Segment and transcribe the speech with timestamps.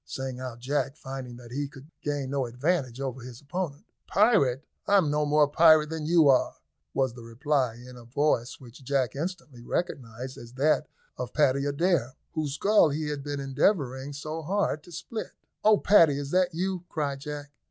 [0.03, 3.85] sang out Jack, finding that he could gain no advantage over his opponent.
[4.07, 4.63] "Pirate!
[4.87, 6.55] I'm no more pirate than you are,"
[6.95, 10.87] was the reply, in a voice which Jack instantly recognised as that
[11.19, 15.33] of Paddy Adair, whose skull he had been endeavouring so hard to split.
[15.63, 15.77] "Oh!
[15.77, 17.51] Paddy, is that you?" cried Jack.